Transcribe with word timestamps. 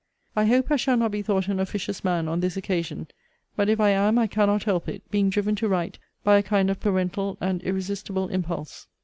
I 0.35 0.45
hope 0.45 0.71
I 0.71 0.77
shall 0.77 0.97
not 0.97 1.11
be 1.11 1.21
thought 1.21 1.47
an 1.47 1.59
officious 1.59 2.03
man 2.03 2.27
on 2.27 2.39
this 2.39 2.57
occasion; 2.57 3.05
but, 3.55 3.69
if 3.69 3.79
I 3.79 3.91
am, 3.91 4.17
I 4.17 4.25
cannot 4.25 4.63
help 4.63 4.87
it, 4.89 5.03
being 5.11 5.29
driven 5.29 5.53
to 5.57 5.67
write, 5.67 5.99
by 6.23 6.39
a 6.39 6.43
kind 6.43 6.71
of 6.71 6.79
parental 6.79 7.37
and 7.39 7.61
irresistible 7.61 8.27
impulse. 8.29 8.87